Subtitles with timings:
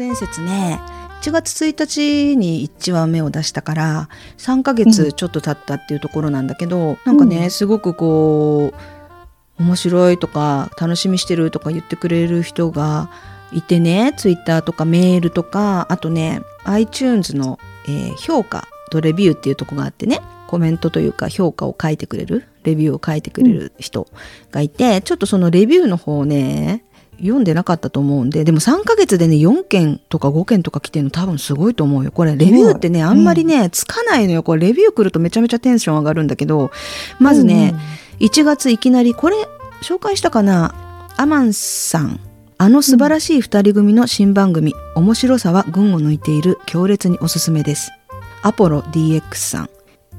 [0.00, 0.80] 伝説ね
[1.20, 4.08] 1月1日に1話目を出したから
[4.38, 8.72] 3ヶ月ちょっと経ったっていうところなんだけど、うん、なんかねすごくこ
[9.58, 13.10] う面白いとか楽しみしてるとか言ってくれる人が
[13.52, 24.08] いてねツイッターとかメールとかあとね iTunes の、えー、評価とレビューっていうとこがあってねコメントというか評価を書いてくれるレビューを書いてくれる人
[24.50, 26.84] がいて、うん、ちょっとそのレビューの方をね
[27.20, 32.12] 読んでなかったと思うんででも3ヶ月でね4件とか5件とか来てるの多分すごいと思うよ。
[32.12, 34.42] これレビューってねあんまりね、うん、つかないのよ。
[34.42, 36.70] これレビュー来るとめちゃめちゃテンション上がるんだけど
[37.18, 37.74] まずね、
[38.20, 39.36] うん、1月いきなりこれ
[39.82, 40.74] 紹介したかな？
[41.16, 42.20] アマンさん。
[42.58, 46.58] あの素晴らしい2人組の新番組、面白さは群を抜いている。
[46.66, 47.90] 強烈におすすめです。
[48.42, 49.70] アポロ DX さん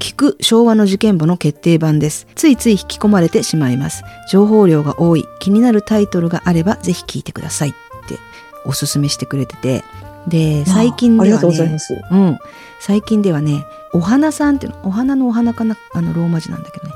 [0.02, 2.26] 聞く昭和の事件簿の決定版です。
[2.34, 4.04] ついつい引き込まれてしまいます。
[4.32, 7.72] 情報量が多い、気になるタイトルがあればぜひ聞いてくださいっ
[8.08, 8.18] て
[8.66, 9.84] おすすめしてくれてて。
[10.28, 11.78] で、最近ではね、
[12.12, 12.40] うん、
[12.80, 13.64] 最近ではね、
[13.94, 16.94] お花さんっていうの、お花のお花かな、あのローマ字なんだけどね。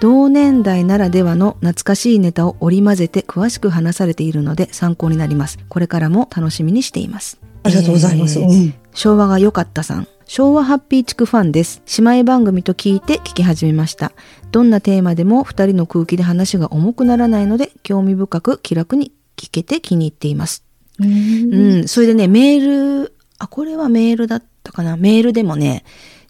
[0.00, 5.58] 同年代ならではの懐かしいネタを織り交ぜて詳しく話されているので参考になります。
[5.68, 7.38] これからも楽しみにしています。
[7.62, 8.40] ありがとうございます。
[8.40, 10.08] えー、昭和が良かったさん。
[10.32, 11.82] 昭和ハッピー地区ファンです。
[11.98, 14.12] 姉妹番組と聞いて聞き始めました。
[14.52, 20.62] どんなテーマでも二人の空気で話が重くならないので、興味深く気楽に聞けて気に入っています。
[21.00, 24.96] うん,、それでね、メール、あ、これはメールだったかな？
[24.96, 25.82] メールでもね、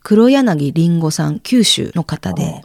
[0.02, 2.62] 黒柳りんごさん、九州の方で、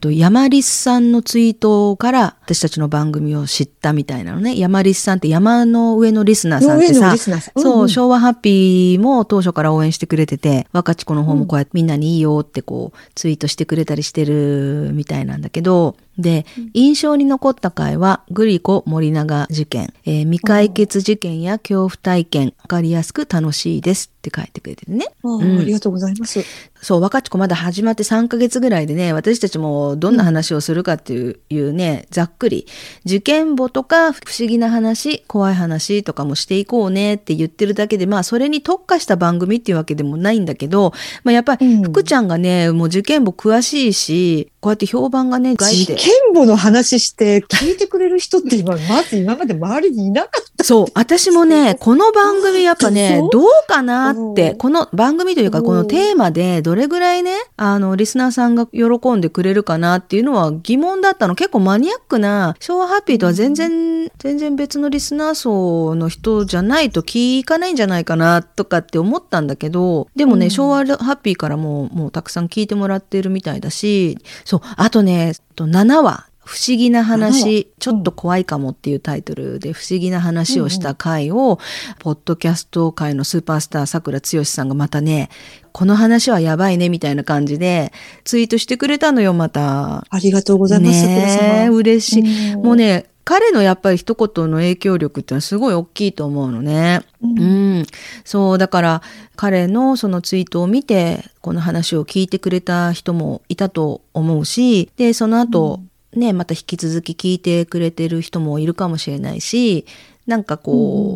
[0.00, 4.58] と、山リスさんのツイートから私たちの番組を知ったみたいなのね。
[4.58, 7.16] 山リスさんって山の上のリスナーさんってさ、
[7.56, 25.06] そう、昭和ハッピーも当初から応援してくれてて、若ち子の方もこうやってみんなにいいよってこうツイートしてくれたりしてるみたいなんだけど、で、印象に残った回は、グリコ森永事件、えー、未解決事件や恐怖体験、わかりやすく楽しいですって書いてくれてるね。
[25.22, 26.44] うん、ありがとうございます。
[26.82, 32.66] そう、若ち子まだ始まって3ヶ月ぐらいでね、私たちもどんな話をするかっていううん、いうね、ざっくり、
[33.06, 40.92] 受験簿とか不思議な話、怖い話とかもしていこうねって言ってるだけで、まあそれに特化した番組っていうわけでもないんだけど、
[41.22, 45.96] まあやっぱり福ちゃんがね、もう受験簿詳しいし、こうやって評判がね、外で。
[45.96, 50.62] 剣母の話して聞いてくれる人って今、まず今まで周りにいなかった。
[50.62, 61.34] そう、私もね、この番組やっぱね、どうかなって、この番組というか、このテーマでどれぐらいね、あの、リスナーさんが喜んでくれるかなっていうのは疑問だったの。
[61.34, 74.18] 結構マニアックな、昭和ハッピーとは全然、全然別のリスナー層の人じゃないと聞かないんじゃないかなとかって思ったんだけど、でもね、昭和ハッピーからももうたくさん聞いてもらってるみたいだし、
[74.52, 81.58] そう、あとね、7話、不思議な話、ちょっと怖いかもっていうタイトルで不思議な話をした回を、
[82.00, 85.30] ポッドキャスト界のスーパースター、桜剛さんがまたね、
[85.72, 90.04] この話はやばいねみたいな感じでツイートしてくれたのよ、また。
[90.10, 91.06] ありがとうございます。
[91.06, 92.56] ね嬉しい。
[92.56, 97.02] もうね、彼のやっぱり一言の影響力ってのはすごい大きいと思うのね。
[97.22, 97.86] うん、うん、
[98.24, 99.02] そうだから
[99.36, 105.80] 彼のそのツイートを見てこの話を聞いてくれた人もいたと思うしでその後、
[106.14, 109.86] うん、ねまた引き続き聞いてくれてる人もいるかもしれないし
[110.26, 110.72] なんかこ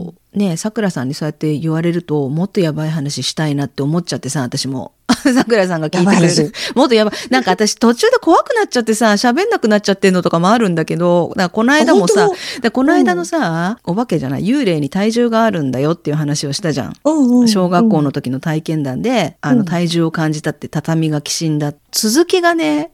[0.06, 4.92] う、うん、ねさくらさんにそうやって言われるともっとやばい話したいなって思っちゃってさ私も。
[5.34, 6.52] さくらさんが聞いてくれる。
[6.74, 7.14] もっとやばい。
[7.30, 12.28] なんか私途中で怖くなっちゃってさ、喋んなくなっちゃってんのとかもあるんだけど、だこの間もさ、
[12.72, 16.92] この間のさ、うん、お化けじゃない、幽霊に体重があるんだよっていう話をしたじゃん。
[17.04, 21.72] うんうん、小学校の時の体験談で、あの体重を感じたって畳がきしんだ。
[21.92, 22.91] 続きがね、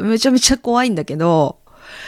[0.00, 1.58] めちゃめちゃ怖いんだけど、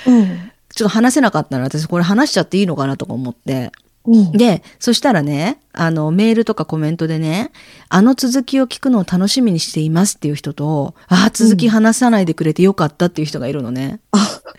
[0.07, 3.73] うんちょっと話せなかったら私これ話しちゃっていいのかなとか思って。
[4.09, 7.53] うん、で、そしたらね、あの、メールとかコメントでね、
[7.91, 14.01] あの続きを聞くのを楽しみにしていますっていう人と、ああ、続き話さないでくれてよかったっていう人がいるのね。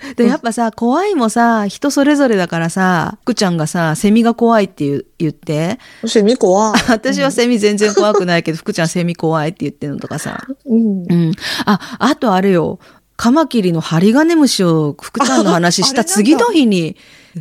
[0.06, 5.80] うん、で、やっぱさ、怖いもさ、人それぞれだからさ、福ちゃんがさ、セミが怖いって言言って。
[6.06, 6.82] セミ怖い。
[6.88, 10.46] 私はセミ全然怖くないけど、福ちゃんセミ怖いって言ってるのとかさ。
[10.68, 11.06] うん。
[11.10, 11.34] うん。
[11.66, 12.80] あ、あとあれよ。
[13.20, 16.96] カマキリの針金虫を福ちゃんの話した次の日に、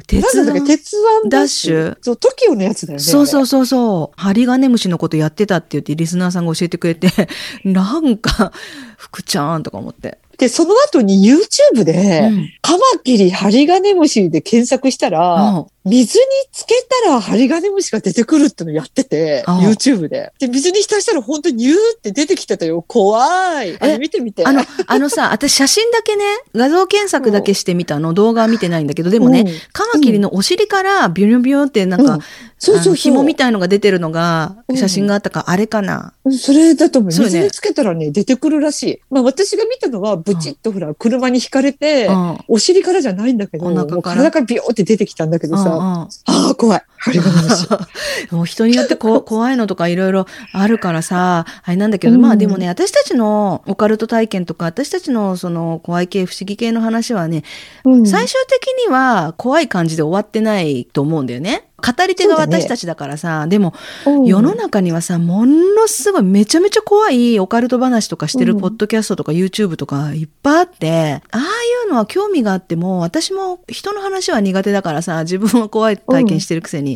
[0.06, 1.96] 鉄腕鉄腕ダッシュ？
[2.00, 3.04] そう、TOKIO のやつだよね。
[3.04, 4.20] そうそうそうそう。
[4.20, 7.08] 針金虫のことやってたって言ってリスナーさんが教えてくれて、
[7.64, 8.52] なんか、
[8.96, 10.18] 福ちゃんとか思って。
[10.38, 16.74] で、その後に YouTube で、うん、カマキリ針金虫で検索したら、うん、水につけ
[17.04, 20.32] たら針金虫が出てくるってのやってて、YouTube で。
[20.38, 22.82] で、水に浸したら本当にニューって出てきてたよ。
[22.86, 23.18] 怖
[23.64, 23.76] い。
[23.80, 24.44] あれ見てみて。
[24.44, 26.24] あの、あのさ、 私写真だけね、
[26.54, 32.20] 画像検索だけしてみたの、動画は見てないんだけど、でもね、うんカマキリのお尻からビュニョビュニョってなんか、うん
[32.60, 36.12] そうそう紐みたいのが出てるのが、うん写真があったか、あれかな。
[36.30, 37.10] それだと思う。
[37.12, 39.00] 水につけたらね、出てくるらしい。
[39.10, 42.38] まあ私が見たのは、ブチッとほら、車に引かれて、うん。
[42.48, 46.82] お尻からじゃないんだけど、お腹からもう体からビヨーって出てきたんだけどさ、ああ、怖い。
[48.30, 52.20] もう人によってこ 怖いのとかいろいろあるからさ、あれなんだけど、うん。
[52.20, 57.44] まあでもね、私たちのオカルト体験とか、私たちのその怖い系、不思議系の話はね、
[57.84, 58.06] うん。
[58.06, 61.64] 最終的には怖い感じで終わってないと思うんだよね。
[61.80, 63.72] 語り手が私たちだからさ、でも
[64.04, 64.24] うん。
[64.24, 68.60] 世の中にはさ、ものすごいめちゃめちゃ怖いオカルト話とかしてるうん。
[68.60, 71.42] ポッドキャストとか YouTube とかいっぱいあって、ああい
[71.86, 76.87] うのは興味があっても、私も人の話は苦手だからさ、自分は怖い体験してるくせに、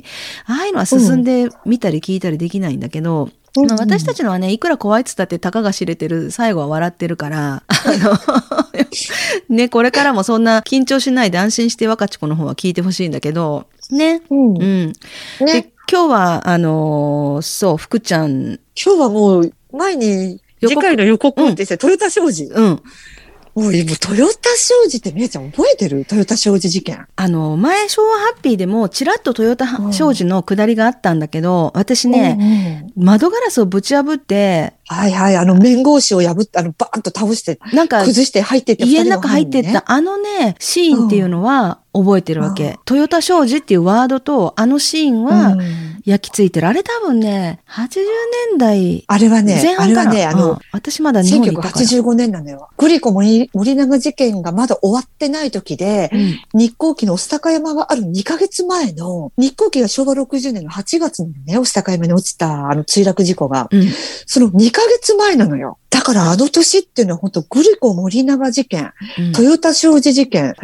[0.47, 8.19] ああいうのは進んで見たり聞いたりできないんだけど、うんまあ私たちのはね、いくら怖いっつったってたかが知れてる、最後は笑ってるから、 あの、
[9.55, 14.23] ね、これからもそんな緊張しないで安心して若ち子の方は聞いてほしいんだけど、ね。
[14.31, 14.93] うんうん。
[15.41, 22.45] でね、今日は、あのーそう、福ちゃん、今日はもう、前に、次回の予告ってして、トヨタ商事。
[22.45, 22.83] うん。
[23.55, 26.05] おい、もうトヨタ商事って姉ちゃん覚えてる？
[26.07, 27.07] トヨタ商事事件。
[27.17, 32.87] あの、前、昭和ハッピーでも、ちらっとトヨタうん商事の下りがあったんだけど、私ね、ね。
[32.97, 42.71] 窓ガラスをぶち破って、はいはい、あの、面格子を破って、あの、バーンと倒して、なんか、崩して入っていった家の中入ってったあのね、シーンっていうのは覚えてるわけ。
[42.71, 45.57] うんトヨタ商事っていうワードと、あのシーンは
[46.05, 46.69] 焼き付いてる。
[46.69, 48.01] あれ多分ね、80
[48.51, 50.13] 年代あれはね前、あ半かな。
[50.13, 51.75] れはね、あうんの、私まだ日本にいたから。
[51.75, 52.69] 1985年なのよ。
[52.77, 63.83] グリコ森森永事件がまだ終わってない時で、うん日航機の御巣鷹山がある2ヶ月前の、日航機が昭和60年の8月にね、御巣鷹山に落ちたあの墜落事故が、うん
[64.27, 65.79] その2ヶ月前なのよ。
[65.91, 70.55] だからあの年っていうのは本当グリコ森永事件、うんトヨタ商事事件、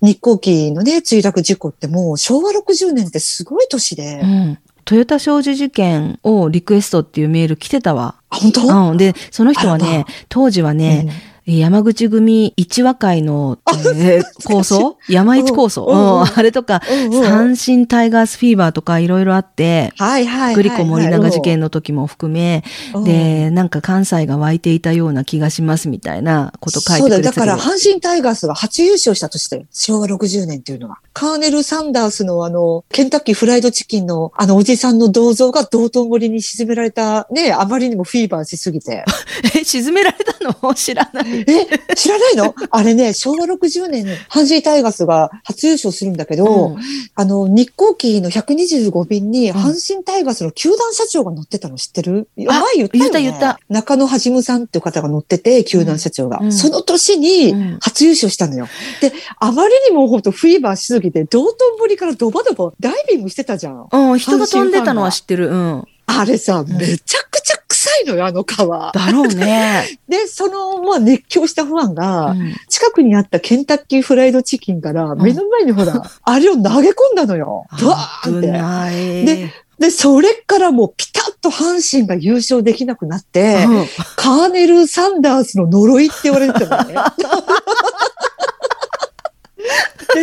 [0.00, 8.16] 日航機のね、墜落事故ってもう昭和60年ってすごい年で、うんトヨタ商事事件をリクエストっていうメール来てたわ。
[8.28, 8.90] あ、本当？
[8.90, 8.96] うん。
[8.98, 11.08] で、その人はね、当時はね、
[11.46, 13.58] 山口組一和会の、
[13.96, 14.96] えー構想？
[15.08, 20.54] 山一構想、あれとか、うんうん阪神タイガースフィーバーとかいろいろあって、はいはい。
[20.54, 22.64] グリコ森永事件の時も含め、
[22.94, 27.02] うん、で、なんか関西が湧いていたような気がしますみたいなこと書いて。
[27.02, 30.98] くれてたけどだから、阪神タイガースが初優勝したとして、昭和60年っていうのは。
[31.12, 39.04] カーネル・サンダースのあの、ケンタッキーフライドチキンのあのおじさんの銅像が道頓堀に沈められた、ね、あまりにもフィーバーしすぎて。
[39.54, 40.74] え、沈められたの？
[40.74, 41.33] 知らない。
[41.40, 42.54] え、知らないの？
[42.70, 46.78] あれね、昭和60年、阪神タイガースが初優勝するんだけど、うん。
[47.14, 49.56] あの、日航機の125便にうん。
[49.56, 53.60] 阪神タイガースの球団社長が乗ってたの知ってる、前あ言ったよ、ね、言った言った。
[53.68, 56.38] 中野はじむさんっていう方が乗ってて、球団社長が。
[56.40, 56.52] うん。
[56.52, 57.78] その年にうん。
[57.80, 58.68] 初優勝したのよ。
[59.00, 63.88] で、あまりにも本当フィーバーしすぎて、道頓堀からドバドバダイビングしてたじゃん。
[63.90, 65.50] うん、人が飛んでたのは知ってる。
[65.50, 65.84] うん。
[66.06, 67.63] あれさ、めちゃくちゃ臭
[68.02, 68.92] いのよ、あの川。
[68.92, 69.98] だろうね。
[70.08, 77.66] で、その、まあ、熱狂したファンが、うん近くにあったケンタッキーフライドチキンから、目の前にほら、 あれを投げ込んだのよ。
[77.78, 79.24] ブワーンって。
[79.24, 83.86] でで、それからもうピタッと阪神が優勝できなくなって、うん
[84.16, 86.94] カーネル・サンダースの呪いって言われてたのね。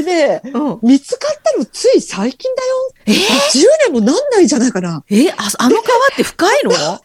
[0.03, 2.93] でね、うん見つかったのつい最近だよ。
[3.08, 5.03] えー？10年もなんないんじゃないかな。
[5.10, 6.72] え、あ、あの川って深いの？
[6.74, 7.00] いやー、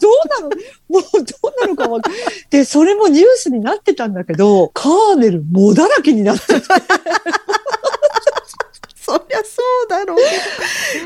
[0.00, 0.48] どうなの？
[0.88, 2.14] もうどうなのかわかん
[2.50, 6.54] で、それもニュースになってたんだけど、カーネルもだらけになってて、
[8.96, 10.18] そりゃそうだろう。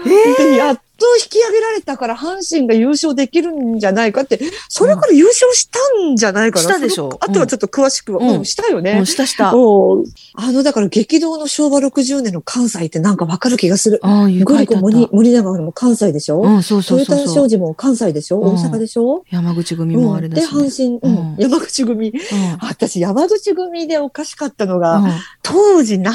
[0.07, 0.83] え でやっと
[1.23, 5.79] 引き上げられたから阪神が優勝できるんじゃないかって、それから優勝した
[6.11, 6.63] んじゃないかな。
[6.63, 8.45] したでしょそのあとはちょっと詳しくは、うんうん。
[8.45, 8.95] したよー、ね。
[8.95, 9.51] もうしたした。
[9.51, 14.01] あの、だから激動の昭和60年の関西ってなんかわかる気がする。
[14.03, 17.35] ああ、いうグリ森森永も関西でしょ、うん、そうそうそうそう。
[17.35, 18.55] 商事も関西でしょ、うん。
[18.55, 20.63] 大阪でしょ、山口組もあれだで、し、ね。
[20.63, 21.33] 阪神、うん。
[21.33, 21.37] うん。
[21.39, 22.09] 山口組。
[22.09, 22.17] うん。
[22.61, 25.11] 私、山口組でおかしかったのが、うん。
[25.43, 26.15] 当時なん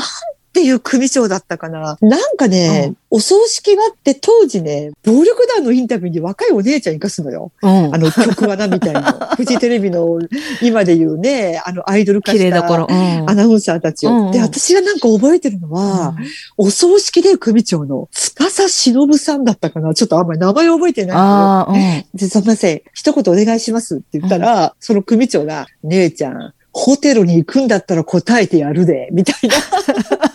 [0.56, 1.98] ていう組長だったかな。
[2.00, 7.52] なんかね、お葬式があって当時ね、暴力団のインタビューに若いお姉ちゃん行かすのよ。
[7.62, 9.32] うんあの曲穴みたいな。
[9.36, 10.18] フジテレビの
[10.62, 12.88] 今で言うね、あのアイドル化した綺麗どころ。
[12.90, 14.12] うんアナウンサーたちを。
[14.12, 16.26] うんうんで、私がなんか覚えてるのは、うん
[16.58, 19.94] お葬式で組長の司忍さんだったかな。
[19.94, 21.74] ちょっとあんまり名前覚えてない。
[21.74, 22.28] けど。
[22.28, 22.82] ですいません。
[22.94, 29.56] 一言お願いしますって言ったら、その組長が、姉ちゃん、ホテルに行くんだったら答えてやるで、みたいな。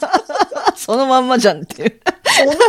[0.80, 2.00] そのまんまじゃんっていう。
[2.24, 2.64] そのまんま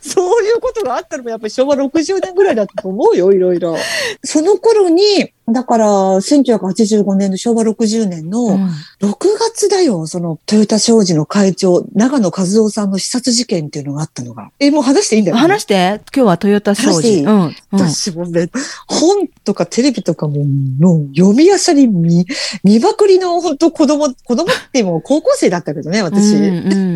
[0.00, 3.76] そういうことがあったのもやっぱり昭和60年ぐらいだったと思うよ、いろいろ。
[4.22, 8.58] その頃に、だから、1985年の昭和60年の
[9.00, 14.50] 6月だよ、その、トヨタ商事の会長、長野和夫さんの視察事件っていうのがあったのが。
[14.60, 17.22] え、もう話していいんだよ、ね、話して今日はトヨタ商事。
[17.22, 17.40] うん。
[17.42, 18.50] うん私もね、
[18.86, 20.44] 本とかテレビとかも、
[20.78, 22.26] もう読み漁り見、
[22.64, 26.34] 見まくりの本当子供、子供ってもう高校生だったけどね、私。
[26.34, 26.48] うんう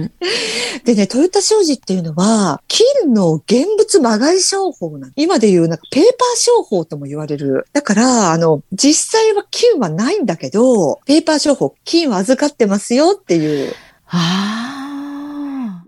[0.07, 0.13] ん
[0.85, 5.13] でね、トヨタ商事っていうのは、金の現物まがい商法なの。
[5.17, 7.67] 今で言うなんかペーパー商法とも言われる。
[7.73, 13.73] だから、あの、実際は金はないんだけど、ペーパー商法、金は預かってますよっていう。
[14.09, 14.82] あ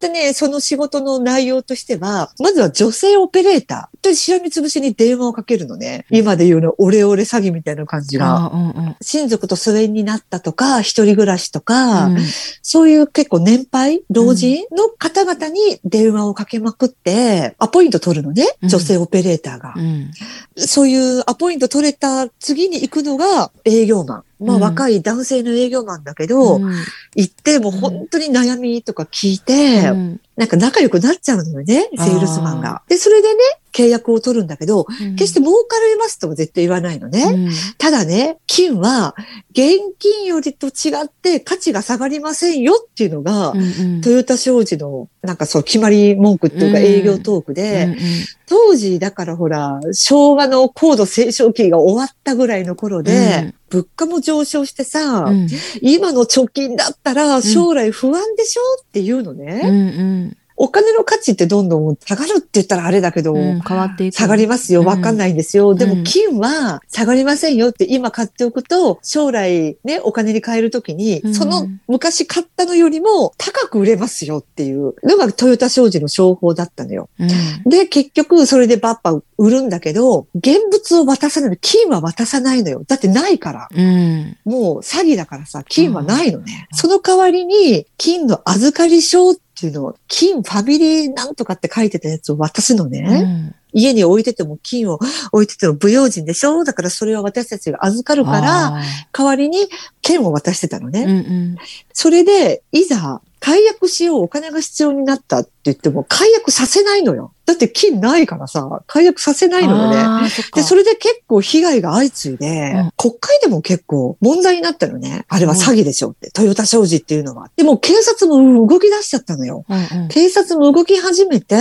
[0.05, 4.05] でね、その仕事の内容としては、まずは女性オペレーター。
[4.05, 6.05] で、しらみつぶしに電話をかけるのね。
[6.11, 8.51] 今で言うの、オレオレ詐欺みたいな感じーが。
[8.53, 12.19] うんうん親族と疎遠になったとか、一人暮らしとか、うん
[12.63, 19.75] そういう結構年配、老人の方々に電話をかけまくって、アポイント取るのね、うん女性オペレーターが。
[19.77, 20.11] うん
[20.57, 24.25] そういうアポイント取れた次に行くのが営業マン。
[24.41, 24.63] まあうん。
[24.63, 26.75] 若い男性の営業マンだけど、うん。
[27.15, 30.21] 行ってもう本当に悩みとか聞いて、うん。
[30.37, 32.83] なんか仲良くなっちゃうのよね、セールスマンが。
[32.89, 33.41] で、それでね、
[33.75, 34.87] 契約を取るんだけど、
[35.19, 37.25] 決して儲かりますとは絶対言わないのね。
[37.25, 37.51] うん。
[37.77, 39.17] ただね、金は
[39.51, 44.01] 現金よりと違って価値が下がりませんよっていうのが、うんうん。
[44.01, 47.99] トヨタ商事のなんかそう決まり文句っていうかうん営業トークで、うんうん
[48.47, 53.55] 当時だからほら、昭和の高度成長期が終わったぐらいの頃で、うん。
[53.71, 55.49] 物価も上昇してさ、うん。
[55.81, 59.81] 今の貯金だったら将来不安でしょっていうのね、うんう
[60.27, 64.15] んお金の価値ってどんどん下がるって言ったらあれだけど、うん変わっていく。
[64.15, 64.85] 下がりますよ。
[64.85, 65.75] わかんないんですよ。
[65.75, 77.09] でもうん金は下がりませんよって今買っておくと、将来ね、お金に換えるときにう、んその昔買ったのよりも高く売れますよっていうのがトヨタ商事の商法だったのよ。
[77.19, 77.29] うん
[77.67, 81.57] で、結局それでバッパ売るんだけど、現物を渡さないの。
[81.61, 82.83] 金は渡さないのよ。
[82.87, 83.69] だってないから。
[83.75, 86.69] うんもう詐欺だからさ、金はないのね。
[86.71, 93.51] うんその代わりに、金の預かり証っていうのを、金ファミリーなんとかって書いてたやつを渡すのね。
[93.51, 95.01] うん家に置いてても金を
[95.33, 98.83] 置いてても不用心でしょだからそれは私たちが預かるから、あ
[99.13, 99.59] 代わりに
[100.01, 101.05] 券を渡してたのね。
[101.05, 101.13] ーうんう
[101.55, 101.57] ん
[101.93, 107.35] それで、いざ、解約しよう、お金が必要になったって言っても、解約させないのよ。
[107.45, 109.91] だって金ないからさ、解約させないのよ
[110.23, 110.31] ね。
[110.55, 115.27] で、それで結構被害が相次いで、うん国会でも結構問題になったのね。
[115.29, 117.51] あれは詐欺でしょって、トヨタ商事っていうのは。
[117.55, 119.67] でも警察も動き出しちゃったのよ。
[119.69, 121.55] うんうん警察も動き始めて、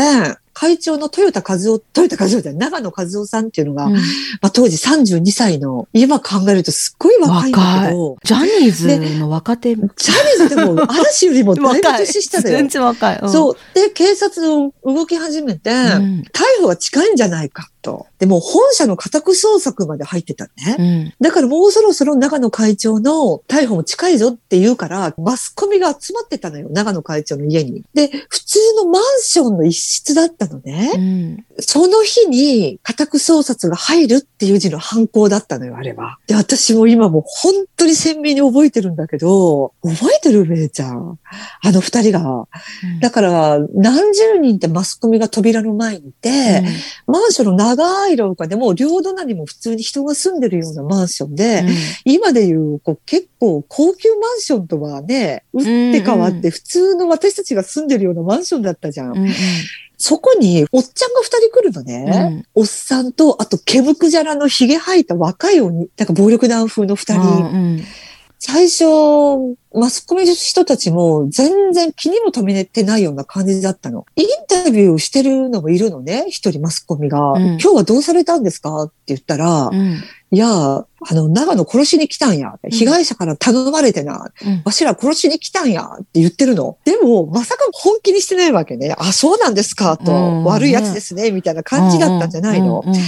[0.53, 3.99] 会長の豊田和夫、豊田和夫じゃない長野和夫さんっていうのが、うんま
[4.41, 9.75] あ、当時32歳の、今考えるとすっごい若いんだけど、ジャニーズの若手。
[9.75, 11.81] ジャニーズでも嵐よりも だいぶ。
[11.81, 12.69] 年下だよ全。
[12.69, 13.19] 然若い。
[13.21, 13.57] うんそう。
[13.73, 18.07] で、警察の動き始めて、うん逮捕が近いんじゃないかと。
[18.23, 20.77] でも本社の家宅捜索まで入ってたね。
[20.79, 27.83] うんだからもうそろそろ長野会長の逮捕も近いぞって言うから、マスコミが集まってたのよ、長野会長の家に。
[27.93, 30.91] で、普通のマンションの一室だったのね。
[30.95, 36.17] うんその日に家宅捜索が入るっていう字の犯行だったのよ、あれは。
[36.27, 41.19] で、私も今もう本当に鮮明に覚えてるんだけど、覚えてるめいちゃん。
[41.61, 42.47] あの二人が。
[43.01, 46.63] だから、何十人ってマスコミが扉の前にいて、
[47.07, 51.63] マンションの長い廊下でも両隣にも普通に人が住んでるようなマンションで、
[52.05, 59.11] 今でいうこう結構高級マンションとはね、打って変わって普通の私たちが住んでるようなマンションだったじゃん。
[59.11, 59.33] うんうん
[59.95, 62.29] そこにおっちゃんが二人来るのね。
[62.33, 67.21] うんおっさんと、あと毛むくじゃらの髭生えた若い鬼、なんか暴力団風の二人。
[67.21, 67.83] うん
[68.45, 68.83] 最初、
[69.73, 74.05] マスコミの人たちも全然気にも留めてないような感じだったの。
[74.15, 77.33] インタビューしてるのもいるのね、一人マスコミが。
[77.33, 80.03] うん今日はどうされたんですかって言ったら、うん
[80.33, 82.55] いや、あの、長野殺しに来たんや。
[82.67, 84.31] 被害者から頼まれてな。
[84.43, 86.79] うんわしら殺しに来たんやって言ってるの。
[86.85, 88.95] でも、まさか本気にしてないわけね。
[88.97, 90.11] あ、そうなんですかと。
[90.11, 91.29] うん悪いやつですね。
[91.29, 92.81] みたいな感じだったんじゃないの。
[92.83, 92.99] うんうん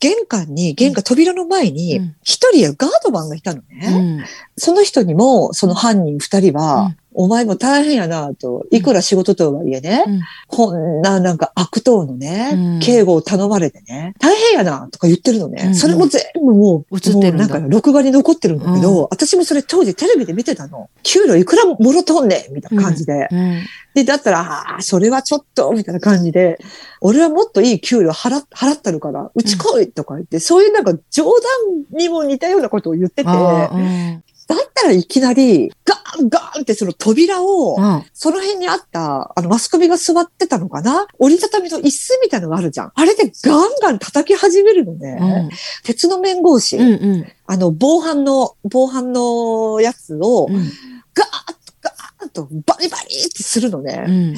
[0.00, 3.86] 玄関に、玄関扉の前にうん、一人ガードマンがいたのね。
[3.86, 4.24] うん
[4.56, 6.96] その人にも、その犯人二人は、うん。
[7.12, 10.20] お前も大変やなと、いくら仕事とはいえね、うん。
[10.46, 12.78] こんななんか悪党のね、うん。
[12.80, 15.64] 警護を頼まれてね、大変やなとか言ってるのね。
[15.66, 15.74] うん。
[15.74, 19.06] それも全部もう、映ってるなんか録画に残ってるんだけど、うん。
[19.10, 20.88] 私もそれ当時テレビで見てたの。
[21.02, 23.28] 給料いくらもろとんねんみたいな感じで。
[23.30, 23.60] うん。
[23.94, 26.58] で、だったら、ああ、それはちょっと、みたいな感じで、
[27.00, 33.30] 俺はもっといい給料払っ払ったるから、うち来いとか言って、そういうなんか冗談にも似たようなことを言ってて、
[34.54, 38.04] だったらいきなり、ガーンガーンってその扉を、うん。
[38.12, 41.06] その辺にあった、あの、マスコミが座ってたのかな？
[41.18, 42.92] 折りたたみの椅子みたいなのがあるじゃん。
[42.94, 45.50] あれでガンガン叩き始めるのね。
[45.84, 46.82] 鉄の面格子、うん。
[46.82, 47.26] うん。
[47.46, 50.56] あの、防犯の、防犯のやつを、うん。
[50.56, 54.04] ガーッとガーッとバリバリってするのね。
[54.08, 54.34] うん。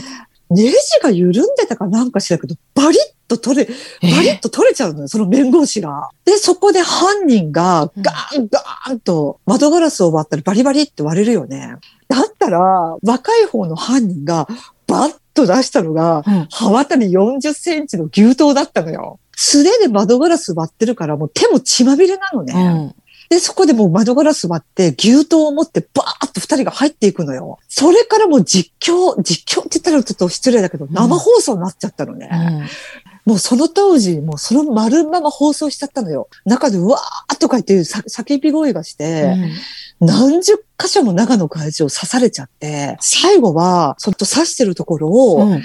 [0.55, 3.01] ネジが緩んでたかなんかしらけど、バリッ
[3.37, 6.11] と取れ、バリッと取れちゃうのよ、その面格子が。
[6.25, 11.77] で、そこで犯人がガーンガーンと窓ガラスを割ったらバリバリって割れるよね。
[12.09, 12.61] だったら、
[13.03, 14.47] 若い方の犯人が
[14.87, 16.47] バッと出したのが、うん。
[16.51, 19.19] 刃渡り40センチの牛刀だったのよ。
[19.35, 22.53] 素手で窓ガラス割ってるからもう手も血まみれなのね。
[22.55, 22.59] う
[22.99, 23.03] ん。
[23.33, 27.59] で、そこでもう窓ガラス割って牛刀を持ってバーッと二人が入っていくのよ。
[27.67, 32.29] それからもう実況、実況って言ったらちょっと失礼だけど、生放送になっちゃったのね。
[33.25, 36.29] もうその当時、もうその丸まま放送しちゃったのよ。
[36.45, 39.37] 中でうわーっとか言ってさ叫び声がして、
[40.01, 45.63] 何十箇所も長野会長刺されちゃって、最後は、そっと刺してるところを、うん。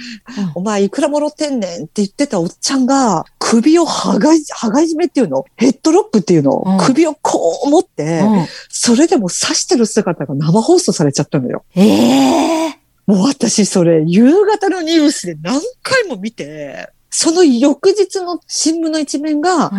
[0.53, 5.45] お前いくらもろってんねんって言ってたおっちゃんが、首をはがい、はがい締めっていうの？
[5.55, 8.45] ヘッドロックっていうの、うん首をこう持って、うん。
[8.69, 11.63] それでも刺してる姿が生放送されちゃったのよ。
[11.73, 12.79] ええ。
[13.07, 19.71] もう私それ、夕方のニュースで何回も見て、その翌日の新聞の一面が、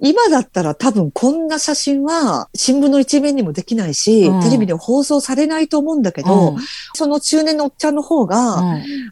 [0.00, 4.40] 今だったら多分こんな写真は新聞の一面にもできないし、うん。
[4.42, 6.56] テレビで放送されないと思うんだけど、
[6.94, 8.58] その中年のおっちゃんの方が、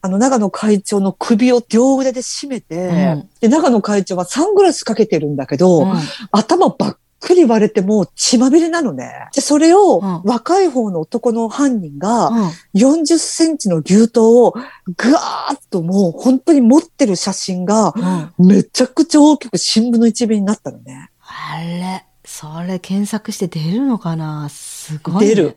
[0.01, 3.29] あの、長野会長の首を両腕で締めて、うん。
[3.41, 5.87] で、長野会長はサングラスかけてるんだけど、
[6.31, 9.29] 頭ばっくり割れてもう血まみれなのね。
[9.35, 12.31] で、それをうん若い方の男の犯人が
[12.75, 14.55] 40センチの牛刀を
[14.97, 17.95] ぐわーっともう本当に持ってる写真が
[18.39, 21.11] めちゃくちゃ大きく新聞の一面になったのね。
[21.21, 24.49] あれ、それ検索して出るのかな？
[24.49, 25.35] すごいね。
[25.35, 25.57] 出る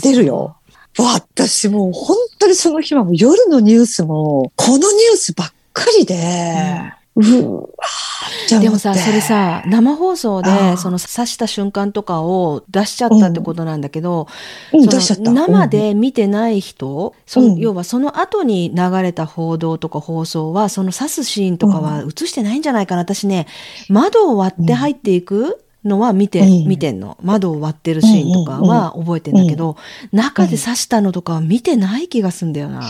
[0.00, 0.56] 出るよ。
[0.98, 14.28] 私もう本当にその日はもう夜のニュースもこのニュースばっかりで、うわーって思ってでもさ、それさ、生放送でその刺した瞬間とかを出しちゃったってことなんだけど、
[14.72, 15.32] うん、その。
[15.32, 17.58] 生で見てない人、そのうん。
[17.58, 23.02] 要はその後に流れた報道とか放送は、その刺すシーンとかは映してないんじゃないかな。
[23.02, 23.46] 私ね、
[23.88, 26.68] 窓を割って入っていくのは見て、うん。
[26.68, 27.18] 見てんの。
[27.22, 29.76] 窓を割ってるシーンとかは覚えてんだけど、
[30.12, 32.82] 中で刺したのとかは見てない気がすんだよな。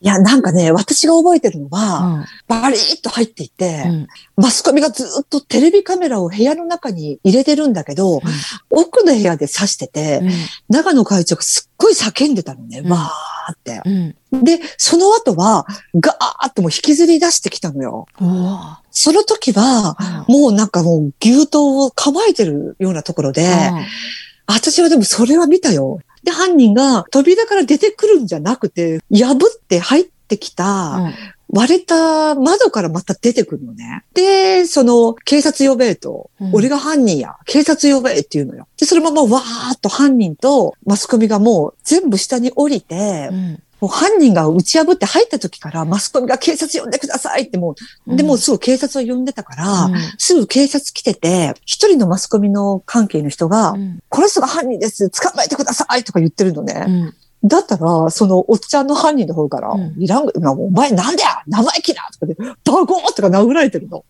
[0.00, 2.24] いや、なんかね、私が覚えてるのは、うん。
[2.46, 4.06] バリーッと入っていって、うん。
[4.36, 8.20] マスコミがずっとテレビカメラを部屋の中に入れてるんだけど、
[8.70, 10.22] 奥の部屋で刺してて、
[10.68, 12.92] 長野会長がすっごい叫んでたのね、うん。
[12.92, 13.82] わーって。
[14.32, 14.44] うん。
[14.44, 18.06] で、その後は、ガーッともう引きずり出してきたのよ。
[18.90, 19.96] その時は、
[20.28, 23.84] うんもうなんかもう牛刀を構えてるようなところで、うん
[24.50, 26.00] 私はでもそれは見たよ。
[26.24, 30.64] で、犯人が扉から出てくるんじゃなくて、破って入ってきた、
[30.96, 31.14] うん
[31.50, 34.04] 割れた窓からまた出てくるのね。
[34.12, 38.68] で、その、警察呼べえと、うん俺が犯人や、警察呼べえって言うのよ。
[38.78, 47.74] で、そのままわーっと犯人とマスコミがもう全部下に降りて、うんもう犯人が打ち破って入った時からマスコミが警察呼んでくださいっても
[48.06, 49.94] う、でもうすぐ警察を呼んでたから、うん。
[50.18, 55.10] すぐ警察来てて、一人のマスコミの関係の人が、うんこの人が犯人です。
[55.10, 56.84] 捕まえてくださいとか言ってるのね。
[56.86, 57.48] うん。
[57.48, 59.94] だったら、そのおっちゃんの犯人の方から、うん。
[60.02, 61.28] いらん、お前なんだよ。
[61.46, 64.04] 生意気だとかで、バゴーとか殴られてるの。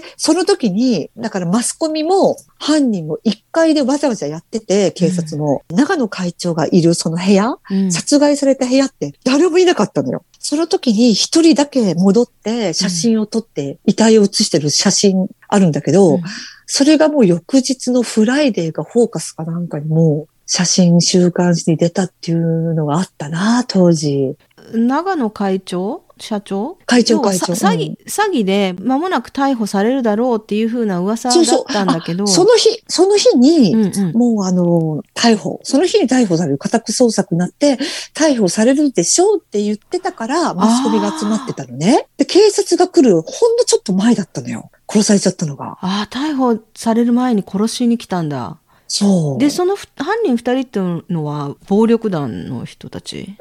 [0.00, 7.92] で、その時に、だからマスコミも犯人も一階でわざわざやってて、警察も、長野会長がいるその部屋、うん。
[7.92, 10.24] 殺害された部屋って誰もいなかったのよ。
[10.38, 16.22] その時に一人だけ戻って写真を撮って遺体を写してる写真あるんだけど、うん。
[16.66, 24.36] それがもう翌日のフライデーがフォーカスかなんかにもう写真週刊誌に出たっていうのがあったな、当時。
[24.72, 26.03] 長野会長？
[26.18, 26.78] 社長？
[26.86, 32.26] 会長会長さ詐欺、詐欺で間もなく逮捕されるだろうっていうふうな噂だそうそうったんだけど。
[32.26, 37.78] その日、その日に、うんうんもうあの、逮捕、その日に逮捕される、家宅捜索になって、
[38.14, 42.06] 逮捕されるでしょうって言ってたから、マスコミが集まってたのね。
[42.16, 44.70] で、警察が来る、ほんのちょっと前だったのよ。
[44.88, 45.78] 殺されちゃったのが。
[45.80, 48.58] ああ、逮捕される前に殺しに来たんだ。
[48.86, 49.38] そう。
[49.38, 53.36] で、そのふ犯人二人っていうのは暴力団の人たち？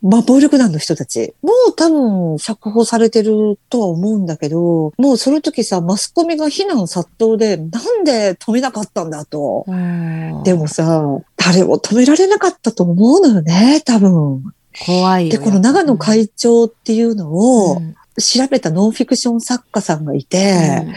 [0.00, 1.34] まあ、暴力団の人たち。
[1.42, 9.64] もう多分、釈放されてるとは思うんだけど、もうその時さ、マスコミが非難殺到で、なんで止めなかったんだと。
[10.44, 11.02] でもさ、
[11.36, 14.44] 誰も止められなかったと思うのよね、多分。
[14.86, 15.32] 怖いよ。
[15.32, 20.94] で、この長野会長っていうのをうん調べたノンフィクション作家さんがいて、うん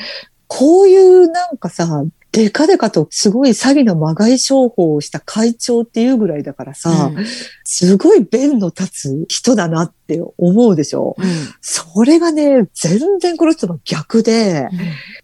[0.53, 7.25] こういうなんかさ、デカデカとすごい詐欺のまがい商法をした会長っていうぐらいだからさ、うん
[7.63, 11.15] すごい弁の立つ人だなって思うでしょ？
[11.61, 14.67] それがね、全然この人は逆で、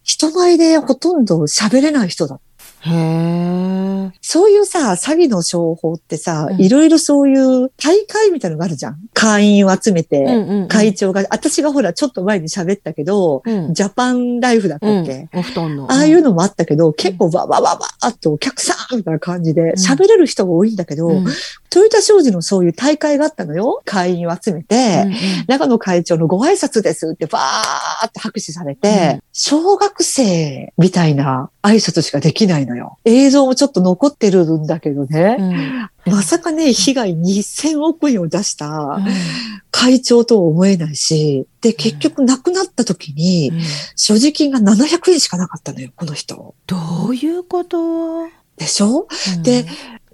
[0.03, 2.39] 人前でほとんど喋れない人だ。
[2.87, 4.11] へえ。
[4.21, 6.61] そういうさ、詐欺の商法ってさ、うん。
[6.61, 8.99] いろいろそういう大会みたいなのがあるじゃん。
[9.13, 13.73] 会員を集めて、うん会長が、私がほら、ちょっと前に喋ったけど、うん。
[13.73, 15.91] ジャパンライフだったっけ、お布団の。
[15.91, 21.25] ああいうのもあったけど、結構わわわわーっとお客さんみたいな感じで喋れる人が多いんだけど、うん。
[21.69, 23.81] トヨタ商事のそういう大会があったのよ。
[23.85, 25.13] 会員を集めて、うん
[25.47, 32.97] 長野会長のご挨拶ですってバーって拍手されて、うん小学生みたいな挨拶しかできないのよ。
[33.05, 35.37] 映像もちょっと残ってるんだけどね。
[36.05, 36.11] うん。
[36.11, 39.05] まさかね、被害2000億円を出したうん。
[39.69, 43.51] 会長とは思えないし、で、結局亡くなった時に、
[43.95, 46.55] 所持金が700円しかなかったのよ、この人。
[46.65, 46.75] ど
[47.09, 48.25] ういうこと？
[48.57, 49.07] でしょ？
[49.43, 49.67] で、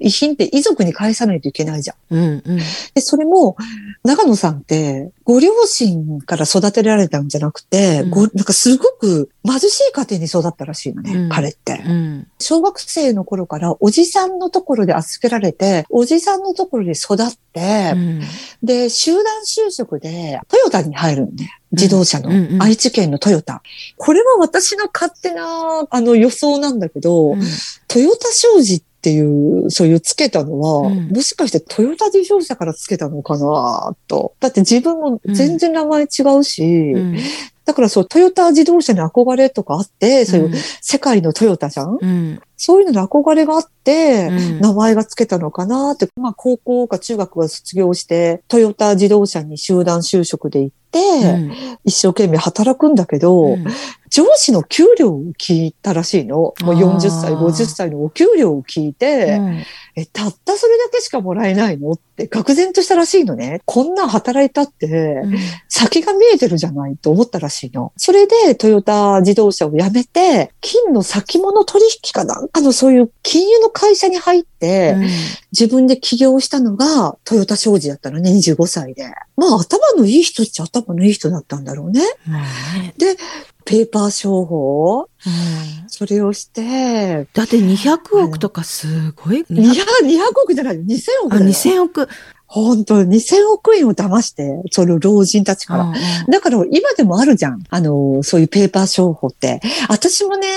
[0.04, 2.16] 遺品って遺族に返さないといけないじゃん。
[2.16, 2.58] うんうん
[2.94, 3.56] で、それも、
[4.04, 11.82] 長野さんって、ご両親から育てられたんじゃなくて、うんごなんかすごく貧しい家庭に育ったらしいのね、うん彼って。
[11.86, 17.18] うん小学生の頃からおじさんのところで預けられて、おじさんのところで育っ
[17.54, 18.22] て、うん
[18.62, 21.50] で、集団就職でトヨタに入るのね。
[21.72, 23.64] 自動車の、うんうん愛知県のトヨタ。
[23.98, 27.42] これは私の勝手な、あの予想なんだけど、うん
[27.88, 31.10] トヨタ商事っていう、そういうつけたのは、うん。
[31.10, 34.36] もしかしてトヨタ自動車からつけたのかなと。
[34.40, 36.06] だって自分も全然名前違
[36.40, 37.18] うし、うん。
[37.66, 44.62] だからそう、トヨタ自動車に憧れとかあって、そういう世界のトヨタじゃん、うんそういうのに憧れがあって、うん。
[44.62, 51.52] 名前がつけたのかなって、まあ高校か中学が卒業して、トヨタ自動車に集団就職で行って、うん。
[51.84, 53.66] 一生懸命働くんだけど、うん。
[54.10, 56.38] 上司の給料を聞いたらしいの。
[56.38, 57.48] もう40歳、あー。
[57.48, 59.64] 50歳のお給料を聞いて、うん。
[59.96, 63.62] え、たったそれだけしかもらえないのって、愕然としたらしいのね。
[63.66, 65.24] こんなん働いたって、
[65.68, 67.92] 先が見えてるじゃないと思ったらしいの。
[67.98, 74.96] それでトヨタ自動車を辞めて、金の先物取引かなんかのそういう金融の会社に入って、
[75.52, 79.12] 自分で起業したのがトヨタ商事だったのね、25歳で。
[79.36, 82.02] まあ頭のいい人っちゃ頭のいい人だったんだろうね。
[82.26, 82.94] まあね
[83.66, 89.42] ペーパー商法うんそれをして、だって200億とかすごい。
[89.42, 89.74] 200, 200
[90.44, 91.52] 億じゃないよ、2000億あ、だよ。
[91.52, 92.10] 2000億。
[92.54, 95.84] 本当2000億円を騙して、その老人たちから。
[95.86, 95.94] うん
[96.30, 97.64] だから今でもあるじゃん。
[97.70, 99.60] あの、そういうペーパー商法って。
[99.90, 100.48] 私もね、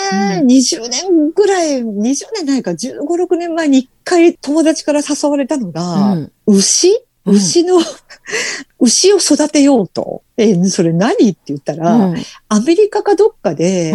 [0.41, 6.91] うん20年ぐらい、20年ないか、15、6年前に一回友達から誘われたのが、うん牛？
[7.25, 7.79] うん牛の、
[8.79, 10.23] 牛を育てようと。
[10.37, 12.17] え、それ何って言ったら、うん
[12.49, 13.95] アメリカかどっかで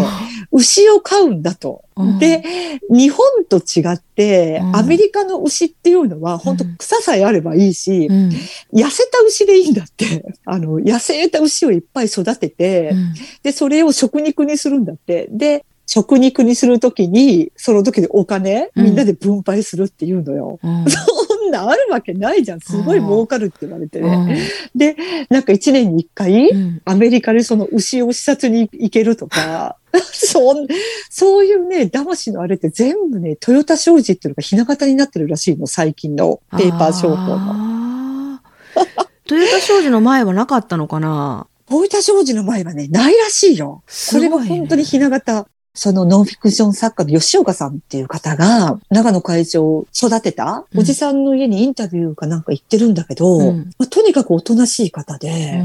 [0.52, 1.84] 牛を飼うんだと。
[1.96, 2.44] うんで、
[2.90, 8.30] 日本と違って、うんアメリカの牛っていうのは、本当草さえあればいいし、うん
[8.74, 10.26] 痩せた牛でいいんだって。
[10.46, 13.14] あの、痩せた牛をいっぱい育てて、うん
[13.44, 15.28] で、それを食肉にするんだって。
[15.32, 20.60] で、食肉にするときに、その時でお金、うんみんなで分配するっていうのよ。
[21.46, 22.60] うんなあるわけないじゃん。
[22.62, 24.38] すごい儲かるって言われてね。
[24.74, 24.96] うで、
[25.30, 29.78] なんか一年に一回、んアメリカでその牛を視察に行けるとか、
[30.14, 30.68] そん
[31.10, 38.40] そういうね、騙しのあれって全部ね、トヨタ商事っていうのがひな形になってるらしいの、最近のペーパー商法の。
[39.28, 41.48] トヨタ商事の前はなかったのかな？
[41.70, 43.84] トヨタ商事の前はね、ないらしいよ。
[44.12, 45.46] これが本当にひな形。
[45.74, 50.80] そのノンフィクション作家の吉岡さんっていう方が、長野会長を育てたうん。
[50.82, 53.58] おじさんの家にインタビューかなんか行ってるんだけど、うん。
[53.78, 55.64] まあとにかくおとなしい方うで、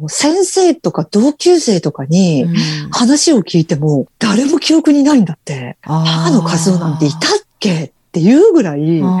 [0.00, 2.54] う先生とか同級生とかにうん。
[2.92, 5.76] 話を聞いても誰も記憶にないんだって。
[5.82, 7.20] 母の数夫なんていたっ
[7.58, 9.20] けっていうぐらい、あ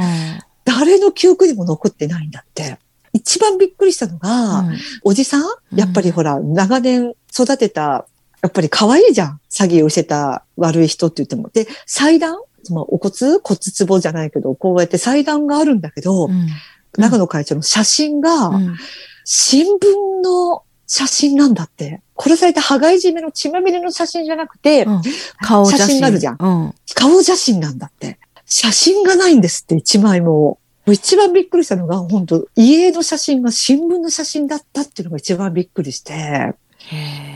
[0.64, 2.78] 誰の記憶にも残ってないんだって。
[3.12, 4.78] 一番びっくりしたのーが、うん。
[5.02, 8.06] おじさんうんやっぱりほら、長年育てた、
[8.40, 9.40] やっぱり可愛いじゃん。
[9.50, 11.48] 詐欺をしてた悪い人って言っても。
[11.52, 12.36] で、祭壇
[12.70, 13.38] まあ、お骨？
[13.42, 16.48] 骨壺じゃないけど、こうやって祭壇があるんだけど、うん
[16.96, 18.76] 長野会長の写真が、うん
[19.24, 22.00] 新聞の写真なんだって。
[22.18, 25.02] 殺された羽交い締めの血まみれの写真じゃなくて、うん
[25.42, 28.18] 顔写真写真があるじゃんうん顔写真なんだって。
[28.46, 30.58] 写真がないんですって、一枚も。
[30.86, 36.54] 一番びっくりしたのが、本当家の写真が新聞の写真だったっていうのが一番びっくりして、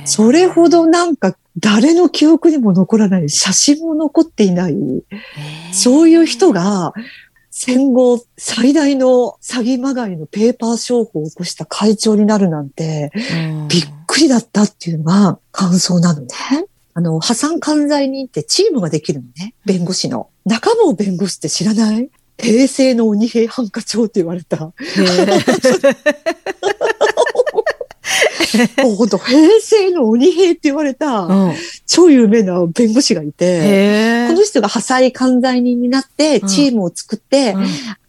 [0.05, 4.77] それほどなんか誰の記憶にも残らない、写真も残っていない、
[5.73, 6.95] そういう人が
[7.51, 16.29] 戦後最大の詐欺まがいのペーパー商法を起こした会長になるなんて、うんびっくりだったっていうのが感想なのね。
[16.95, 19.55] あの、破産管財人ってチームができるのね。
[19.65, 20.29] 弁護士の。
[20.45, 22.11] 中坊弁護士って知らない？
[22.37, 24.73] 平成の鬼平犯科帳って言われた。
[28.83, 31.55] もうほんと、平成の鬼平って言われた、うん。
[31.87, 36.49] 超有名な弁護士がいて、へこの人が破砕管財人になって、うん。
[36.49, 37.55] チームを作って、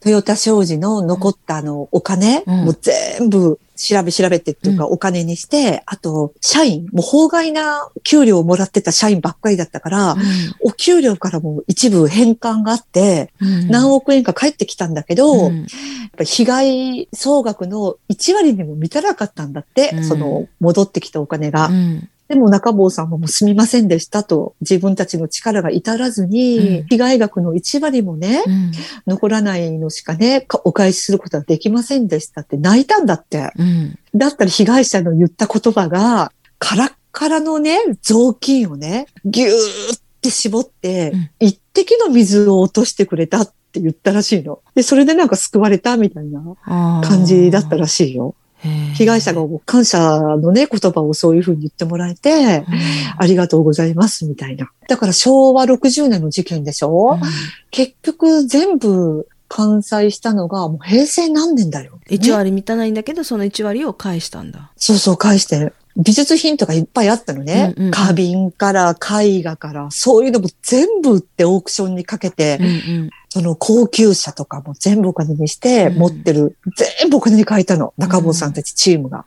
[0.08, 2.64] うんトヨタ商事の残ったあの、お金、うん。
[2.66, 10.16] もう全部調べ調べてっていうか、お金にして、あと、社員、もう法外な給料をもらってた社員ばっかりだったから、
[10.62, 13.68] お給料からも一部返還があって、うん。
[13.68, 15.60] 何億円か返ってきたんだけど、うん。
[15.60, 15.66] やっ
[16.18, 20.04] ぱり被害総額の1割にも満たなかったんだって、うん。
[20.04, 21.70] その戻ってきたお金が。
[22.28, 28.72] うんでも中坊さんももうすみませんでしたと、自分たちの力が至らずに、うん被害額の1割もね、うん
[29.06, 33.52] 残らないのしかね、かお返しすることはできませんでしたって泣いたんだって。
[33.58, 44.60] うんだったら被害者の言った言葉が、カラッカラのね、雑巾をね、ぎゅーって絞って、うん一滴の水を落としてくれたって言ったらしいの。
[44.74, 46.56] で、それでなんか救われたみたいな
[47.02, 48.36] 感じだったらしいよ。
[48.94, 52.64] 被害者が感謝のね、言葉をそういうふうに言ってもらえて、
[53.18, 54.70] ありがとうございますみたいな。
[54.88, 57.18] だから昭和60年の事件でしょ、
[57.70, 64.72] 結局全部完済したのがもう平成何年だよ？1割満たないんだけど、その1割を返したんだ。
[64.76, 65.72] そうそう、返して。
[65.96, 67.74] 美術品とかいっぱいあったのね。
[67.76, 72.68] うんうんうん花瓶から絵画から、そういうのも全部売ってオークションにかけて、うんう
[73.04, 76.56] んその高級車とかも全部お金にしてうん持ってる。
[77.00, 77.92] 全部お金に変えたの。
[77.96, 79.24] 中坊さんたちチームが。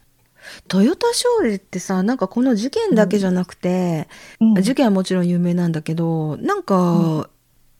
[0.70, 4.08] トヨタ商事ってさ、なんかこの事件だけじゃなくて、
[4.40, 7.30] うん事件はもちろん有名なんだけど、なんか、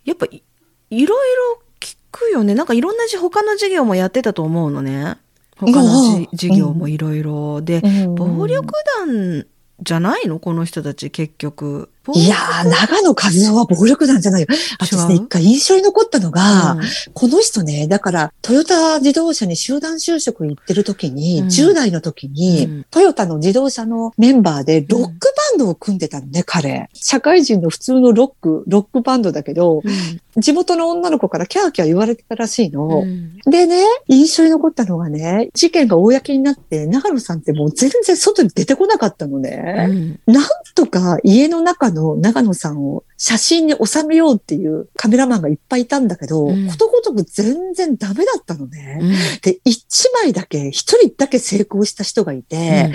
[0.04, 0.44] やっぱい
[0.90, 2.56] いろいろ聞くよね。
[2.56, 5.18] なんかいろんなじ他の事業もやってたと思うのね。
[5.58, 7.62] 他の事業もいろいろ。
[7.62, 8.74] で、うん暴力
[9.06, 9.46] 団
[9.82, 10.40] じゃないの？
[10.40, 11.90] この人たち結局。
[12.14, 14.48] いやー、長野和夫は暴力団じゃないよ。
[14.80, 16.82] 私ね、一回印象に残ったのが、うん。
[17.14, 21.48] この人ね、だから、トヨタ自動車に集団就職行ってる時に、うん。
[21.48, 22.86] 10代の時に、うん。
[22.90, 26.90] トヨタの自動車のメンバーでロックバンドを組んでたのね、彼。
[26.94, 29.82] 社会人の普通のロック、ロックバンドだけど、
[30.38, 33.02] 地元の女の子からキャーキャー言われてたらしいの。
[33.04, 33.38] うん。
[33.50, 39.88] でね、印象に残ったのがね、事件が公になって、長野さんってもう全然外に出てこなかったのね。
[39.90, 40.38] うん
[40.78, 46.68] とか家の中の長野さんを写真に収めようっていうカメラマンがいっぱいいたんだけど、うん。
[46.68, 49.00] ことごとく全然ダメだったのね。
[49.02, 49.12] うん。
[49.42, 52.92] で、一枚だけ、一人だけ成功した人がいて、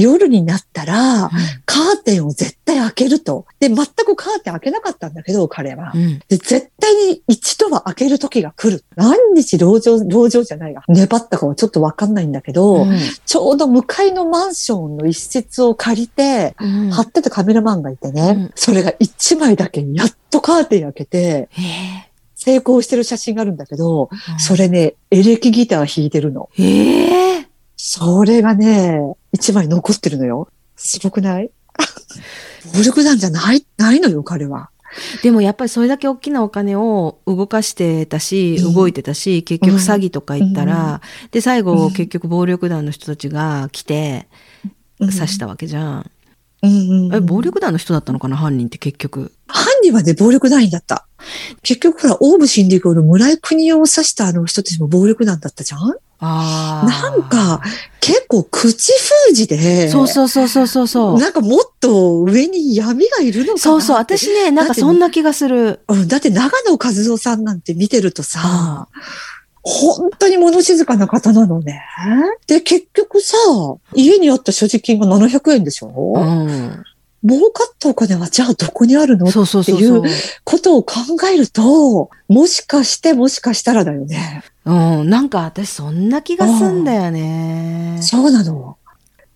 [0.00, 1.30] 夜になったら、
[1.64, 3.46] カーテンを絶対開けると。
[3.60, 5.92] で、全くカーテン開けなかったんだけど、彼は。
[5.94, 8.84] うんで、絶対に一度は開ける時が来る。
[8.94, 10.82] 何日籠城、籠城じゃないが。
[10.88, 26.48] 粘ったかはちょっとわかんないんだけど、うんちょうど向かいのマンションの一室を借りて、うん貼ってたカメラマンがいてね、うんそれが一枚だけやっとカーテン開けて、え成功してる写真があるんだけど、それね、エレキギター弾いてるの。
[26.58, 27.35] ええ
[27.76, 29.00] それがね、
[29.32, 30.48] 一枚残ってるのよ。
[30.76, 31.50] すごくない？
[32.74, 34.70] 暴力団じゃない、ないのよ、彼は。
[35.22, 41.00] でもやっぱりそれだけ大きなお金を動かしてたし、うん動いてたし、結局詐欺とか言ったら、
[41.32, 44.26] で、最うん後結局暴力団の人たちが来て
[44.98, 46.10] うん刺したわけじゃん。
[46.62, 46.70] うん
[47.08, 49.32] うんえ、暴力団の人だったのかな、犯人って結局。
[49.46, 51.06] 犯人はね、暴力団員だった。
[51.62, 55.94] 結局ほら、オウム真理教の村井国夫を刺したあの人たちも暴力団だったじゃん？
[56.20, 57.60] なんか、
[58.00, 58.92] 結構口
[59.28, 61.18] 封じで、そうそうそうそうそう。
[61.18, 63.96] なんかもっと上に闇がいるのかなってそうそう。
[63.96, 65.80] 私ね、なんかそんな気がする。
[65.88, 68.88] うん、だって長野和夫さんなんて見てるとさ、
[69.62, 71.82] 本当に物静かな方なのね。
[72.46, 73.36] で、結局さ、
[73.94, 76.84] 家にあった所持金が700円でしょ、うん。
[77.26, 79.28] 儲かったお金はじゃあどこにあるの？
[79.32, 80.02] そうそうそうそう。
[80.44, 80.94] ことを考
[81.32, 84.44] えると、もしかしてもしかしたらだよね。
[84.66, 85.08] うん。
[85.08, 87.98] なんか私そんな気がすんだよね。
[88.02, 88.76] そうなの。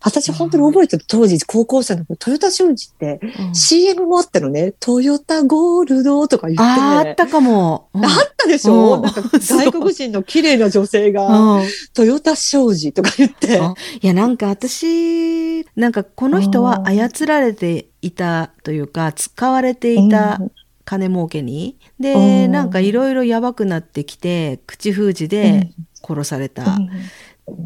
[0.02, 4.72] 私本当に覚えてる当時高校生の頃、トヨタ商事ってうん CM もあったのね。
[4.80, 6.62] トヨタゴールドとか言って。
[6.62, 7.88] あーあったかも。
[7.92, 13.60] うんあったでしょ、うんなんか外国人の綺麗な女性が、うんトヨタ商事とか言って。
[13.60, 20.50] あいや、なんか私、なんかこの人は操られていたというか、使われていたうん
[20.90, 21.76] 金儲けに。
[22.00, 25.70] うで、んなんかいろいろやばくなってきて、口封じで
[26.02, 26.78] 殺された。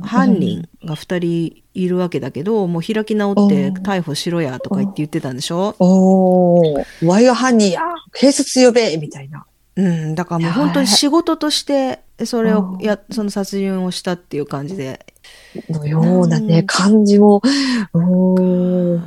[0.03, 1.19] 犯人が2
[1.53, 5.75] 人いるわけだけど、もう開き直ってうん逮捕しろやとか言って言ってたんでしょ？
[5.79, 7.81] おー、ワイが犯人や、
[8.13, 9.47] 警察呼べみたいな。
[9.77, 15.07] うん、だからもう本当に仕事としてそれをや、その殺人をしたっていう感じで。
[15.71, 16.67] のようなね、うん。
[16.67, 17.41] 感じも、
[17.95, 18.99] うー。
[18.99, 19.03] ん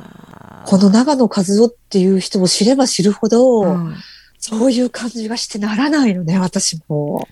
[0.67, 3.95] この長野和夫っていう人を知れば知るほど、うん
[4.39, 7.27] そういう感じがしてならないのね、私も。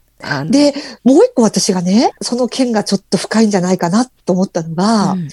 [0.47, 5.27] で、もう一個私がね、その件がちょっと深いんじゃないかなと思ったのが、うん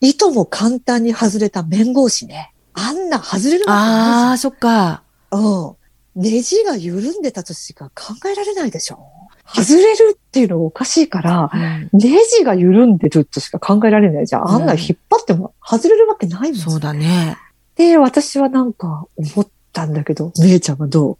[0.00, 2.52] 糸も簡単に外れた綿格子ね。
[2.74, 5.02] あんな外れるわけあなあ、そっか。
[5.32, 5.76] う
[6.16, 6.22] ん。
[6.22, 8.98] ネジが緩んでたとしか考えられないでしょ。
[9.46, 14.48] 外れるっていうのがおかしいから、うんネジが緩んでるとしか考えられないじゃん。
[14.48, 16.60] あんな引っ張っても外れるわけないもん。
[16.60, 17.38] そうだね。
[17.76, 21.18] で、私はなんか思ったんだけど、めいちゃんはど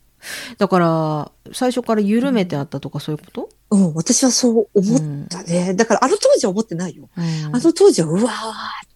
[0.59, 3.49] だから、最初から緩めてあったとかそういうこと？
[3.71, 5.75] ううん、私はそう思っうんたね。
[5.75, 7.09] だからあの当時は思ってないよ。
[7.16, 8.33] うんあの当時は、うわー、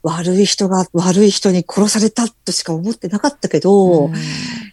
[0.02, 4.14] 悪い人が悪い人に殺されたとしか思ってなかったけど、うん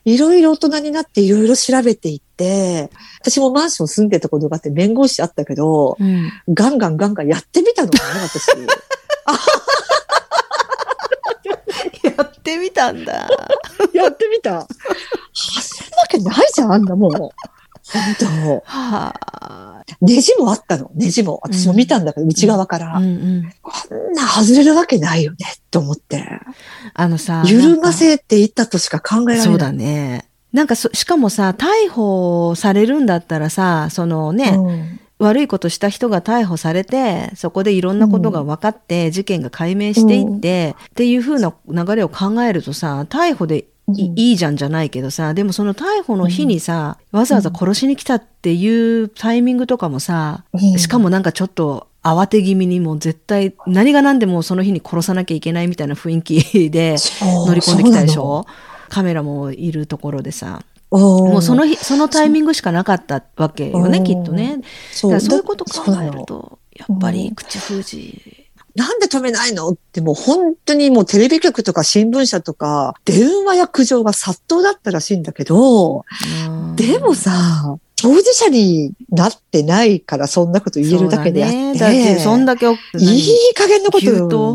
[0.05, 8.47] いろいろ大人になっていろいろ調べていって、私もマンション住んでたことがあって弁護士あったけど、うんガンガンガンガンやってみたのね、私。
[12.47, 13.29] やってみたんだ。
[13.93, 14.67] やってみた。
[15.33, 17.11] 走るわけないじゃん、あんなもん。
[17.11, 17.31] 本
[18.19, 18.25] 当。
[18.65, 19.83] はあ。
[20.01, 20.91] ネジもあったの。
[20.95, 21.39] ネジも。
[21.43, 22.97] 私も見たんだけど、内側から。
[22.97, 23.53] うんうん。
[23.61, 25.37] こんな外れるわけないよね、
[25.71, 26.25] と思って。
[26.93, 27.43] あのさ。
[27.45, 29.45] 緩ませていったとしか考えられない。
[29.45, 30.29] そうだね。
[30.53, 43.97] なんかそ、しかもさ、逮捕されるんだったらさ、そのね、うん悪いことした人が逮捕されて、そこでいろんなことが分かって、事件が解明していって、っていう風な流れを考えるとさ、逮捕でい,、うん。
[43.97, 50.77] いいじゃんじゃないけどさ、でもその逮捕の日にさ、わざわざ殺しに来たっていうタイミングとかもさ、うん。
[50.77, 58.45] しかもなんかちょっと慌て気味にもう絶対何が何でもその日に殺さなきゃいけないみたいな雰囲気で乗り込んできたでしょ？
[58.87, 60.61] カメラもいるところでさ。
[60.89, 64.61] もうその日、そのタイミングしかなかったわけよね、うんきっとね。
[64.93, 68.45] そだからそういうこと考えると、やっぱり口封じ。
[68.75, 69.69] なんで止めないの？
[69.69, 76.05] ってもう本当にもうテレビ局とか新聞社とか電話や苦情が殺到だったらしいんだけど、
[76.47, 81.79] うんでもさ、当事者になってないからそんなこと言えるだけであって。
[81.79, 82.75] そねそんだけ、いい
[83.55, 84.05] 加減なこと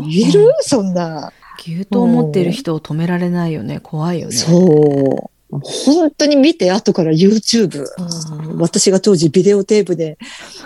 [0.01, 1.33] 言える、そんな。
[1.59, 3.81] 牛刀を持っている人を止められないよね。
[3.81, 4.33] 怖いよね。
[4.33, 5.32] そう。
[5.61, 7.85] 本当に見て、後から YouTube。
[7.97, 10.17] うん私が当時ビデオテープで、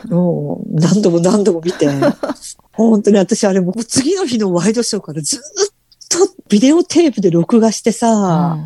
[0.10, 1.88] もう何度も何度も見て、
[2.74, 5.40] 本当に私あれもう次の日のワイドショーからずっ
[6.10, 6.18] と
[6.50, 8.58] ビデオテープで録画してさ、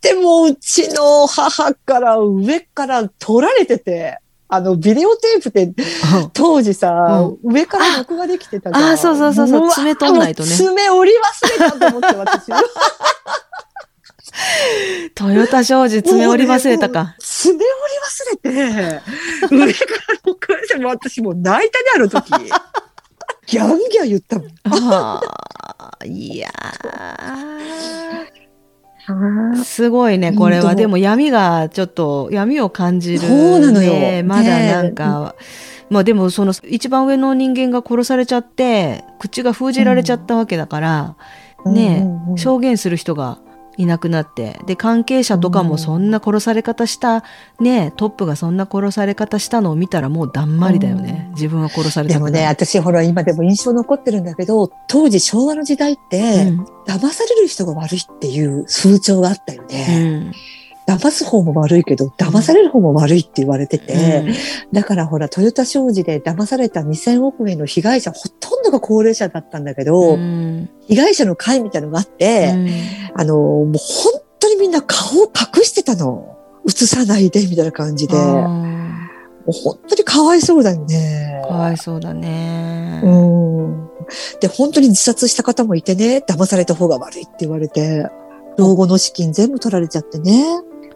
[0.00, 4.18] でもうちの母から上から撮られてて、
[4.48, 5.72] あのビデオテープって
[6.32, 8.84] 当時さ、上から録画できてたじゃん。
[8.90, 12.52] ああそうそうそうそうわ爪取んないとね爪折り忘れたと思って私。
[15.14, 17.14] トヨタ商事爪折り忘れたか。
[17.18, 17.66] 爪折り
[18.52, 19.00] 忘れて、
[19.50, 19.90] 上から
[20.24, 22.30] 録画しても私もう泣いたね、あの時。
[23.46, 24.48] ギャンギャン言ったもん。
[24.64, 25.20] あ
[26.00, 30.74] あ、いやーすごいね、これは。
[30.74, 33.26] でも闇がちょっと、闇を感じる、ね。
[33.26, 35.34] そうなのよまだなんか、
[35.88, 41.16] まあでもその一番上の人間が殺されちゃって、口が封じられちゃったわけだから、
[41.64, 43.38] うんうんうん証言する人が
[43.78, 47.22] いなくなって、で、関係者とかもそんな殺され方した、
[47.60, 51.26] ねえトップがそんな殺され方したのを見たらもうだんまりだよね。
[51.28, 51.34] うん。
[51.34, 56.64] 自分は殺されたでもね、私ほら今でも印象残ってるんだけど、当時昭和の時代って、うん。
[56.86, 60.18] 騙される人が悪いっていう風潮があったようね。
[60.18, 60.32] ん
[60.88, 64.34] 騙す方も悪いけど、騙される方も悪いって言われてて、うん
[64.72, 72.54] だからほら、トヨタ商事で騙された2000億円の被害者、ほとんどが高齢者だったんだけど、うん被害者の会みたいなのがあって、
[73.14, 76.34] あの、もう本当にみんな顔を隠してたの。
[76.66, 78.14] 映さないで、みたいな感じで。
[78.14, 78.78] もあ
[79.46, 81.48] う本当にかわいそうだよねー。
[81.48, 83.00] かわいそうだね。
[83.02, 83.88] うん。
[84.40, 88.06] で、本当に自殺した方もいてね、騙された方が悪いって言われて、
[88.58, 90.44] 老後の資金全部取られちゃってね、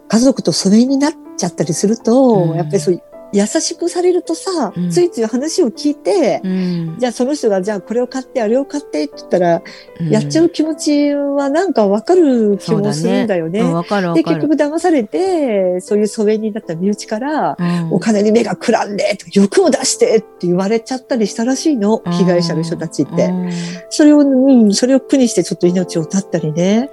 [0.09, 2.57] 家族と疎遠になっちゃったりすると、うん。
[2.57, 3.03] やっぱりそう、
[3.35, 4.91] 優しくされるとさ、うん。
[4.91, 6.97] ついつい話を聞いて、うん。
[6.99, 9.63] じゃあその人が、じゃあこれを買って、あれを買ってって言ったら、
[10.01, 10.11] うん。
[10.11, 13.61] やっちゃう気持ちはなんかわかる気もするんだよね。
[13.61, 14.37] うんわかるわで、かる。
[14.37, 17.93] 結局騙されて、そういう疎遠になった身内から、うん。
[17.93, 23.27] お金に目がくらんで、欲を出してって言われちゃったりしたらしいの、被害者の人たちって。
[23.27, 23.51] うん。
[23.89, 26.91] それを、うん、それを苦にしてちょっと命を絶ったりね。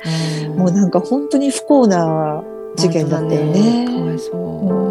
[0.48, 0.58] うん。
[0.58, 2.46] もうなんか本当に不幸な
[2.80, 3.86] 事件だったよね。
[3.88, 4.89] かわいそう。